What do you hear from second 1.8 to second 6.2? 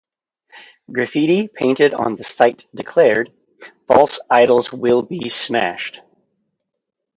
on the site declared: False idols will be smashed!